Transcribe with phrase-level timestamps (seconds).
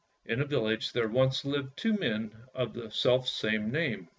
[0.25, 4.07] —IN a village there once lived two men of the self same name.